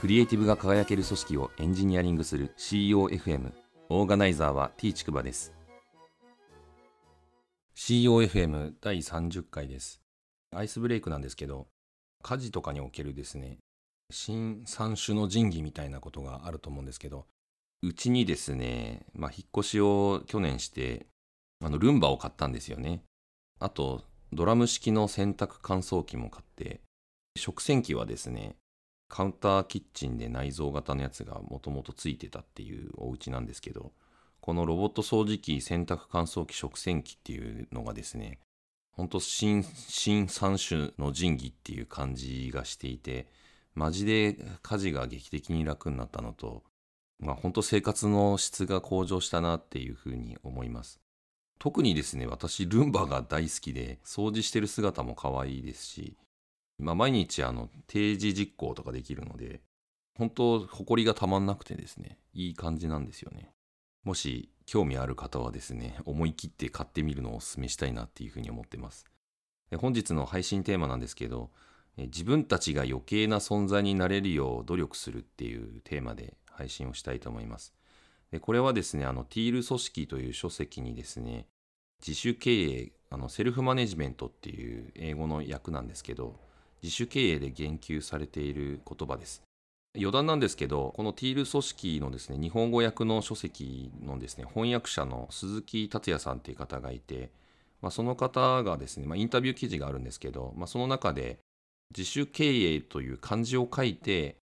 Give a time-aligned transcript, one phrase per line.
[0.00, 3.52] クリエイティブが輝ける組織をエンジニアリングする COFM
[3.90, 5.52] オーガナイザーは T ちくばです。
[7.76, 10.00] COFM 第30回です。
[10.56, 11.66] アイスブレイクなんですけど
[12.22, 13.58] 家事とかにおけるですね
[14.10, 17.26] 新三種の神器みたいなことがあると思うんですけど
[17.82, 21.04] うちにですね、まあ、引っ越しを去年して
[21.62, 23.02] あのルンバを買ったんですよね。
[23.58, 26.80] あとドラム式の洗濯乾燥機も買って
[27.36, 28.56] 食洗機はですね
[29.10, 33.92] カウンターキッチンで内蔵型のやつがもともとついてたっていうお家なんですけど、
[34.40, 38.38] このロボット掃除機、洗濯乾燥機、食洗機っていうのがですね、
[38.92, 43.26] ほんと新、新三種の神器っていう感じがしていて、
[43.74, 46.62] マジで家事が劇的に楽になったのと、
[47.18, 51.00] まあ本当生活の質が向上したなっていうふうに思います。
[51.58, 56.16] 特にですね、私ルンバが大好きで、掃除してる姿も可愛いですし、
[56.80, 59.60] ま、毎日あの定時実行とかできるので、
[60.16, 63.52] 本当、埃がたまんなくてですね、いい感じなんですよね。
[64.04, 69.04] もし興味ある方はですね、思い切って買ってみるのをお勧めしたいなっていうふうに思ってます。
[69.78, 71.50] 本日の配信テーマなんですけど、
[71.96, 77.74] 自分たちが余計な存在になれるよう努力するっていうテーマで配信をしたいと思います。
[78.30, 81.46] でこれはですね、あの、ティール組織という書籍にですね、
[82.00, 86.38] 自主経営、あのセルフマネジメントっていう英語の訳なんですけど、
[86.82, 89.42] 自主経営で言及されている言葉です。
[89.96, 97.30] 余談なんですけど、このティール組織のですね、日本語訳の書籍のですね、翻訳者の鈴木達也さんっていう方がいて、
[97.82, 101.38] まあ、その方がですね、まあ、インタビュー記事があるんですけど、まあ、その中で、
[101.96, 104.36] 自主経営という漢字を書いて、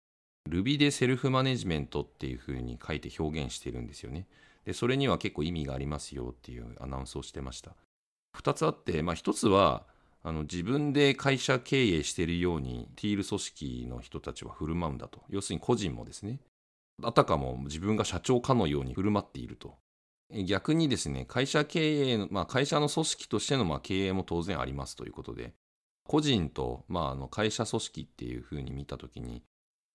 [0.50, 4.28] Ruby でセルフマネジメントっていうふうに書いて表現してるんですよね。
[4.66, 7.72] で、それには結構意味がありますよっていうアナウンスをしてました。
[8.38, 9.86] 2つあって、まあ、1つは、
[10.28, 15.22] あの自分で会社経営しているようにティール組織の人たちは振る舞うんだと。
[15.30, 16.42] 要するに個人もですね。
[17.02, 19.78] あたかも自分が社長かのように振る舞っていると。
[20.46, 25.54] 逆にですね会社経営の、まあ、会社の組織としてのま経営も当然ありますということで
[26.06, 29.44] 個人と、まあ、あの会社組織っていうふうに見た時に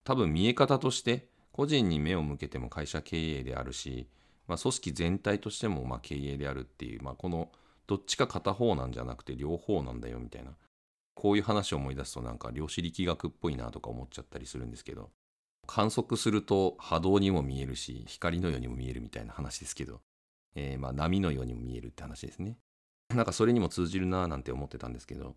[0.04, 4.09] 多分見え方として個人に目を向けても会社経営であるし、
[4.48, 7.50] まあ、組織全体としてもま経営であるっていう、まあ、この
[7.87, 10.53] どっちか片方なんじゃなくて両方なんだよみたいな。
[11.15, 15.10] こういう話を思い出すとなんか量子力学っぽいなとか思っちゃったりするんですけど。
[15.66, 20.00] 観測すると波動にも見えるし光のようにも見えるみたいな話ですけど、
[20.54, 22.59] えー、まあ波のようにも見えるって話ですね。
[23.15, 25.37] なんかそれにも通じるななんて思ってたんですけど、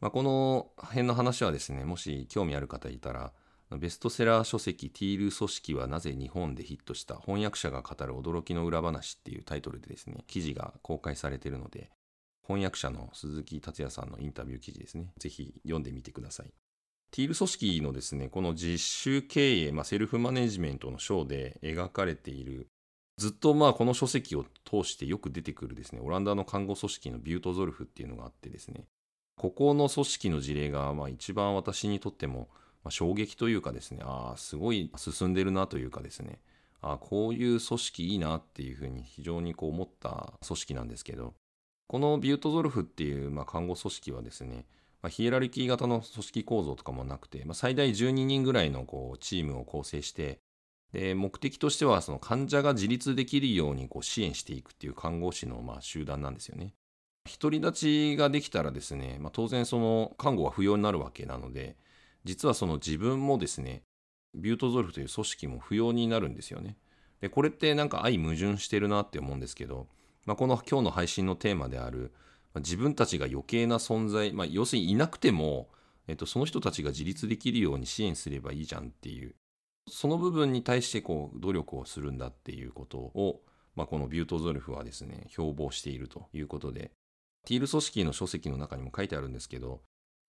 [0.00, 3.32] まあ、この辺の話はですねもし興味ある方いたら
[3.70, 11.90] ベストセラー書籍ティール組織はなぜ日本でヒットした翻訳者が語る驚きの裏話っていうタイトルでですね、記事が公開されているので、
[12.46, 15.10] 翻訳者の鈴木達也さんのインタビュー記事ですね。
[15.18, 16.46] ぜひ読んでみてください。
[17.10, 22.68] ティール組織のですね、この実習経営、まあ、セルフマネジメントの章で描かれている、
[23.16, 28.84] ずっとまあこの書籍を通してよく出てくるですね、オランダの看護組織のビュートゾルフっていうのがあってですね、
[29.36, 32.48] ここの組織の事例がまあ一番私にとっても
[32.86, 36.38] まあ、衝撃というかですね、ああ、すごい進んでるなというかですね、
[36.80, 41.34] ああ、こういう組織いいなっていうふうに非常にこう思った組織なんですけど、
[41.88, 44.66] このビュートゾルフっていうまあ看護組織はですね、
[45.02, 50.38] まあ、ヒエラルキー型の組織構造とかもなくて、まあ、最大12人ぐらいのこうチームを構成して、
[50.92, 56.72] で目的としてはその患者が自立できるようにこう支援していくっていう看護師のまあ集団なんですよね。
[57.40, 61.76] 独り立ちができたらですね、まあ、当然その看護は不要になるわけなので、
[62.26, 63.82] 実はその自分もですね、
[64.34, 66.76] ビュートゾルフという組織も不要になるんですよね。
[67.20, 69.86] で、これってなんか相矛盾してるなって思うんですけど、
[70.26, 72.12] まあ、この今日の配信のテーマである、
[72.52, 75.68] まあ、自分たちが余計な存在、まあ、要するにいなくても、
[76.08, 79.36] えっと、その人たちが自立できるように支援すればいいじゃんっていう、
[79.88, 83.40] その部分に対してこう努力をするんだっていうことを、
[83.76, 86.90] まあ、このビュートゾルフはですね、標榜しているということで、
[87.46, 89.80] ティール組織の書籍の中にも書いてあるんですけど、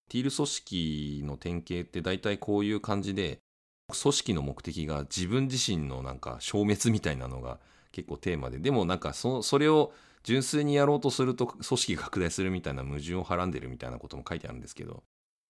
[0.08, 3.38] ティール組織の典型って大体こういう感じで、
[3.90, 7.58] 組織の目的が自分自身のなんか消滅みたいなのが
[7.90, 9.92] 結構テーマで、でもなんかそそれを
[10.24, 15.02] 純粋にやろうとすると組織が拡大するみたいな矛盾をはらんでるみたいなことも書いてあるんですけど、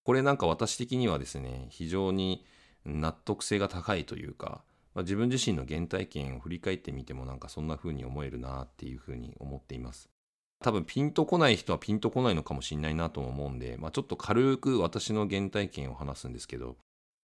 [0.03, 2.45] これなんか私的にはですね、非常に
[2.85, 4.63] 納得性が高いというか、
[4.93, 10.09] まあ、自分自身の原体験を振り返ってみてもなんかそんな風に思えるなっていう風に思っています。
[10.63, 16.75] 多分ピンとこない人はピンとこないのかもしれないなと思うんで、まあ、ちょっと軽く私の原体験を話すんですけど、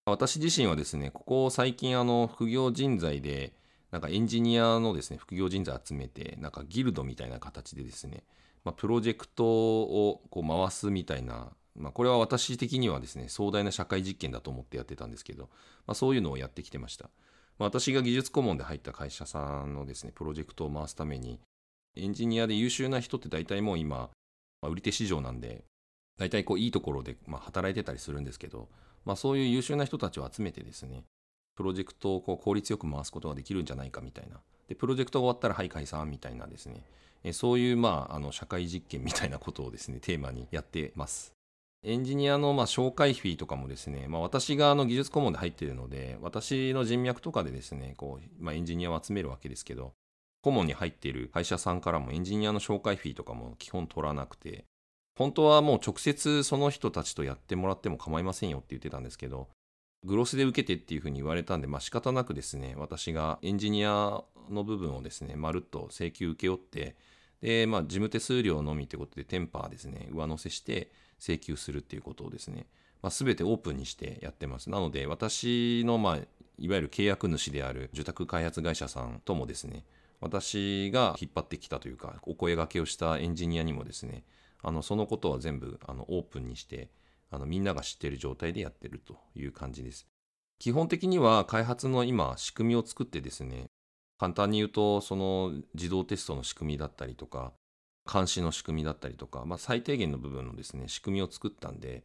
[0.05, 3.53] 私自身はですね、ここ最近あの副業人材で、
[3.91, 8.23] なんかエンジニアのですね、副業人材集めて、なんかギルドみたいな形でですね、
[8.63, 15.49] まあ、プロジェクトをこう回すみたいなまあ、これは私的にはですね壮大な社会実験だと思ってやってたんですけど、
[15.85, 17.09] まあ、そういうのをやってきてました、
[17.59, 21.39] まあ、私が技術顧問で入った会社さんのですねプロジェクトを回すために
[21.95, 24.09] エンジニアで優秀な人って大体もう今、
[24.61, 25.63] まあ、売り手市場なんで
[26.17, 28.67] 大体こういいところでまあ働いてたりするんですけど、
[29.05, 31.03] まあ、そういう優秀な人たちを集めてですね
[31.55, 34.37] プロジェクトをこう効率よく回すことができるんじゃないかみたいな。
[34.67, 36.83] でプロジェクトが終わったらはい解散みたいなですね。
[37.23, 41.33] えそういうまああの社会実験みたいなことをですねテーマにやってます。
[41.83, 49.93] エンジニアのま紹介費とかもですね、まあ、私があの技術顧問で入っているので私の人脈とかでですねこう、まあ、エンジニアを集めるわけですけど
[50.45, 54.65] 顧問に入っている会社さんからもエンジニアの紹介費とかも基本取らなくて
[55.17, 59.47] 本当はもう直接その人たちとやってもらっても構いませんよって言ってたんですけど
[60.05, 66.95] グロスで受けてっていうふうに言われたんで、まあ仕方なくですね、私がエンジニアの部分をですね、まるっと請求請け負って、
[67.41, 72.67] で、まあ事務手数料のみってことでテンパーですね、上乗せして請求するっていうことをですね、
[73.01, 74.69] まあ、全てオープンにしてやってます。
[74.69, 76.15] なので、私の、まあ、
[76.57, 79.83] いわゆる契約主である受託開発会社さんともですね、
[80.25, 84.23] 私が引っ張ってきたというか、お声がけをしたエンジニアにもですね、
[84.63, 86.89] あのそのことは全部あのオープンにして、
[87.29, 90.07] あのみんなが知っている状態でやってるという感じです。
[90.57, 93.67] 基本的には開発の今仕組みを作ってですね、
[94.17, 97.53] 簡単に言うとその自動テストの仕組みだったりとか、
[98.11, 102.03] 監視の仕組みだったりとか、まあ、最低限の部分のですね、仕組みを作ったんで、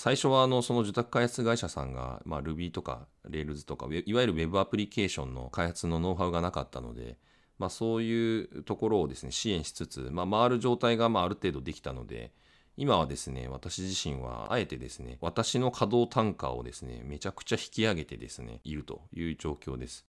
[0.00, 7.18] 最初はあのその受託開発会社さんが、まあ、Ruby とか Rails とか、いわゆる Web アプリケーションの開発のノウハウがなかったので、
[7.58, 12.32] まあ、そういうところをですね、支援しつつ、まあ、回る状態がまあある程度できたので、
[12.76, 20.06] 今はですね、私自身はあえてですね、私の稼働単価をですね、めちゃくちゃ引き上げてですね、いるという状況です。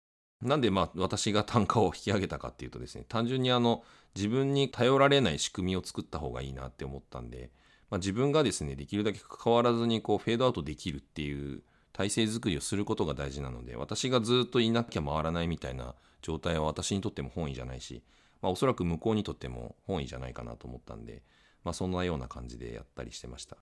[0.42, 3.84] なんでまあ私が単価を引き上げたかっていうとですね、単純にあの
[4.16, 7.52] 自分に頼られない仕組みを作った方がいいなって思ったんで、
[7.90, 11.64] まあ、自分がですね、できるだけ関わらずにこうフェードアウトできるっていう
[11.94, 18.04] 体制づくりをすることが大事なので、私がずっといなきゃ回らないみたいな状態は私にとっても本意じゃないし、
[18.42, 21.22] まあ、おそらく向こうにとっても本意じゃないかなと思ったんで、
[21.64, 23.58] まあ、そんなような感じでやったりしてました。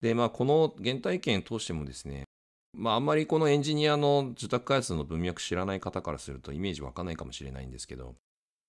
[0.00, 2.24] で、まあ、この原体験を通してもですね、
[2.76, 8.14] まあ、あんまりこのエンジニアの受託開発の文脈知らない方からするとイメージ湧かないかもしれないんですけど、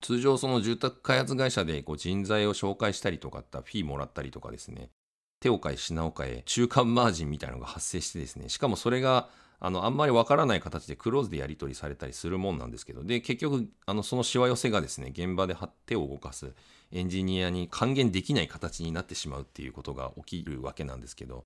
[0.02, 4.90] 通常その住宅開発会社でこう人材を紹介したりとかったフィーもらったりとかですね、
[5.46, 9.28] 手を変え品を変え中間マージンみたいなのが発生してですね、しかもそれが
[9.60, 15.56] あのあんまりわからない形でクローズでやり取りされたりするもんなんですけど、で、結局、あのそのしわ寄せがですね、現場で
[15.86, 16.52] 手を動かす
[16.90, 21.44] エンジニアに還元できない形になってしまうっていうことが起きるわけなんですけど、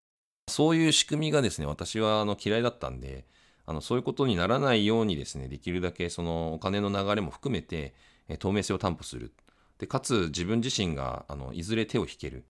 [0.48, 3.26] そういう仕組みがですね、私はあの嫌いだったんで、
[3.66, 7.94] あのそういうことにならないようにですね、できるだけそのお金の流れも含めて、
[8.38, 9.34] 透明性を担保する。
[9.78, 12.44] で、かつ自分自身があのいずれ手を引ける。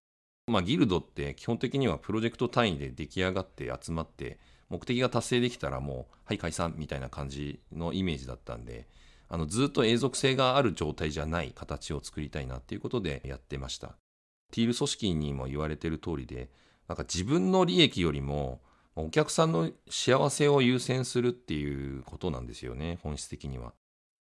[0.51, 4.39] まあ、ギルドって基本的にはプロジェクト単位で出来上がって集まって、
[4.69, 8.87] 目的が達成できたらもう、はい、解散みたいな感じのイメージだったんで、
[9.29, 13.97] あのずっと永続性がある状態じゃない形を作りたいなっていうことでやってました。
[14.51, 16.51] ティール組織にも言われてる通りで、
[16.89, 18.61] なんか自分の利益よりも、
[18.97, 23.73] お客さんの幸せを優先するっていうことなんですよね、本質的には。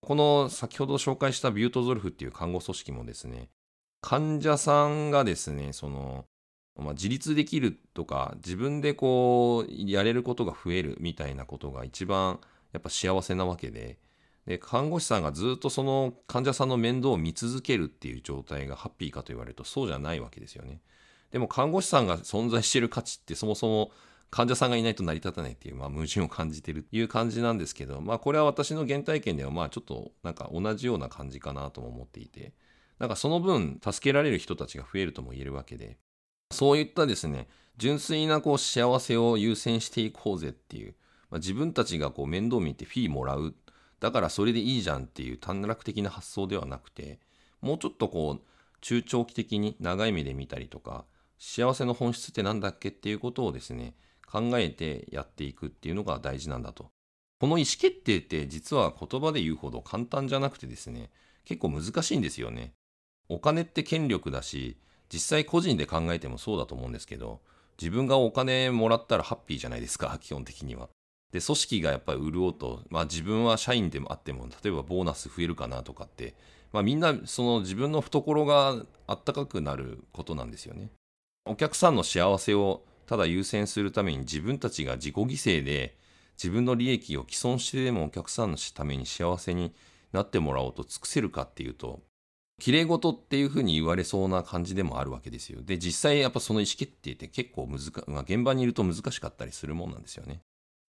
[0.00, 3.48] この先ほど紹介したビュートゾルフっていう看護組織もですね、
[4.06, 6.26] 患者さんがですね、その、
[6.78, 12.38] まあ、自立できるとか、自分でこう、やれることが増えるみたいなことが一番
[12.72, 13.98] やっぱ幸せなわけで、
[14.46, 20.82] で、看護師さんがずっとその患者さんの面倒を見続けるっていう状態がハッピーかと言われるとそうじゃないわけですよね。
[21.32, 23.90] でも看護師さんが存在している価値ってそもそも
[24.30, 32.52] 患者さんがいないと成り立たないっていう、まあ、矛盾を感じてるっていう感じなんですけど、まあこれは私の原体験ではまあちょっとなんか同じような感じかなとも思っていて、
[32.98, 35.98] なんかその分助けられる人たちが増えるとも言えるわけで、
[36.50, 40.94] そういったですね、純粋なこう幸せを優先していこうぜっていう、
[41.30, 43.54] まあ、自分たちがこう面倒見てフィーもらう、
[44.00, 47.20] だからそれでいいじゃんっていう短絡的な発想ではなくて、
[47.60, 48.42] もうちょっとこう
[48.80, 51.04] 中長期的に長い目で見たりとか、
[51.38, 53.94] 幸せの本質って何だっけっていうことをですね、
[54.26, 56.90] 考えてやっていくっていうのが大事なんだと。
[57.38, 61.10] この意思決定って実は言葉で言うほど簡単じゃなくてですね、
[61.44, 62.72] 結構難しいんですよね。
[63.28, 64.76] お金って権力だし、
[65.12, 67.40] 実際個人で考えてもそうだと思うんですけど、
[67.80, 70.88] 自分がお金もらったらハッピーじゃないですか、基本的には。
[71.32, 76.34] で、組織がやっぱり潤うと、まあ自分は社員でもあっても、例えばボーナス増えるかなとかって、
[76.72, 80.90] まあみんなその自分の懐があったかくなることなんですよね。
[81.44, 85.96] お客さんの幸せをただ優先するために自分たちが自己犠牲で
[86.36, 89.72] 自分の利益を毀損してでもお客さんのために幸せに
[90.12, 92.00] なってもらおうと尽くせるかっていうと
[92.58, 95.62] 綺麗事っていうふうに言われそうな感じでもあるわけですよ。
[95.62, 100.40] で、実際やっぱその意思決定って結構難、まあ、現場にいると難しかったりするもんなんですよね。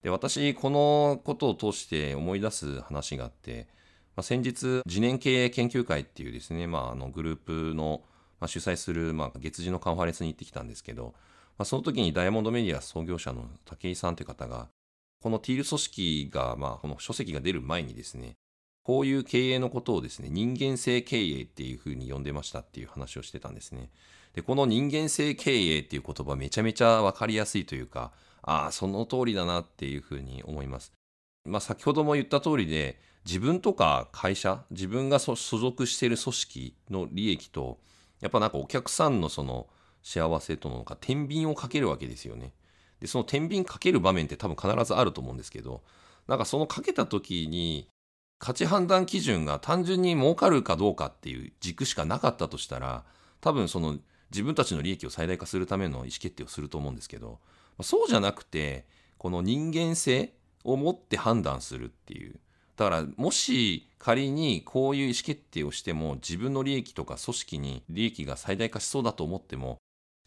[0.04, 3.68] で、私、このことを通して思い出す話があって、
[4.16, 8.04] まあ、先日、次年経営研究会っていうですね、まあ、あのグループの、
[8.40, 11.16] まあ、主催する、まあ、月次のカンファレンスに行ってきたんですけど、
[11.58, 14.70] まあ、その時にダイヤモンドメディア創業者の武井さんという方が、
[15.22, 18.36] このティール組織が、まあ、この書籍が出る前にですね、
[18.86, 23.90] こういう経営のことをですね、人間性経営っていうふうに呼んでましたっていう話をしてたんですね。
[24.36, 28.12] で、この人間性経営っていう言葉めちゃめちゃわかりやすいというか、
[28.44, 30.94] ああ、その通りだなっていうふうに思います。
[31.46, 37.80] まあ、先ほども言った通りで、自分とか会社、自分が所属している組織の利益と、
[38.22, 39.66] やっぱなんかお客さんのその
[40.04, 42.54] 幸せとのか、天秤をかけるわけですよね。
[43.00, 45.82] で、その天秤かける場面って多分必ずあると思うんですけど、
[46.28, 47.88] なんかそのかけた時に、
[48.38, 53.04] 価値判断基準が単純に儲かるかどうかっていう軸しかなかったとしたら、
[53.42, 53.98] 多分その
[54.32, 57.40] 自分たちの利益を最大化するための意思決定をすると思うんですけど、
[57.82, 58.86] そうじゃなくて、
[59.18, 62.40] この人間性を持って判断するっていう。
[62.76, 69.78] だからもし仮にこういう意思決定をしても自分の利益とか組織に利益が最大化しそうだと思っても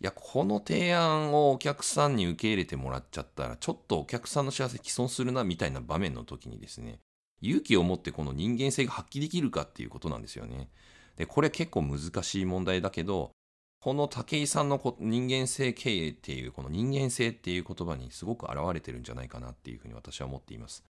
[0.00, 7.00] いやこの提案をお客さんに受け入れてもらっちゃったらちょっとお客さんの幸せ毀損するなみたいな場面の時にですね
[7.40, 10.68] 勇気を持ってこの人間性が発揮できるかっていうことなんですよね。
[11.16, 13.32] でこれ結構難しい問題だけど
[13.80, 20.84] この武井さんの人間性経営っていうこの人間性っていう言葉にすごく表れてるんじゃないかなっていうふうに私は思っています。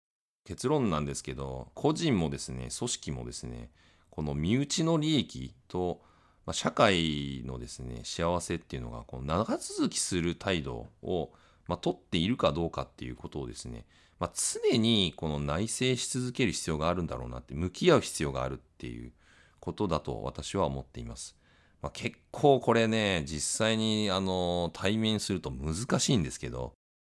[0.45, 3.69] 結論なんですけど個人もですね組織もですね
[4.09, 6.01] この身内の利益と、
[6.45, 11.31] まあ、社会のですね幸せっていうのがこう長続きする態度を、
[11.67, 13.85] まあ、取っているかどうかっていうことをですね、
[14.19, 19.11] まあ、常にこの内省し続ける必要があるんだろうなって向き合う必要があるっていう
[19.59, 21.35] ことだと私は思っています。
[21.81, 26.73] まあ、結構これね実際にあの対面すると難しいんですけど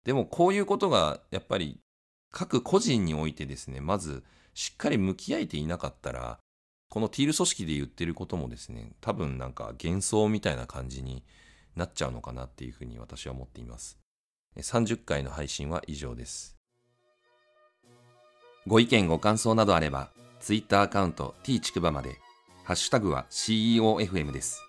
[0.03, 1.79] でもこういうことがやっぱり
[2.31, 4.23] 各個人においてですねまず
[4.55, 6.39] しっかり向き合えていなかったら
[6.89, 11.23] このティール組織で言ってることもですね多分なんか幻想みたいな感じに
[11.75, 13.99] なっちゃうのかなっていうふうに私は思っています
[14.61, 16.57] 30回の配信は以上です。
[18.65, 22.19] ご意見ご感想などあれば Twitter アカウント t ちくばまで。
[22.63, 24.66] ハッシュタグは CEOFM です。